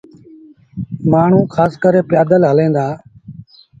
مآڻهوٚٚݩ 1.11 1.51
کآس 1.53 1.71
ڪري 1.83 2.01
پيٚآدل 2.09 2.41
هليݩ 2.51 2.73
دآ۔ 2.75 2.87